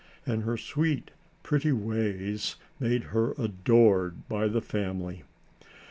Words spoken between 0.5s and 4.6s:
sweet, pretty ways made her adored by the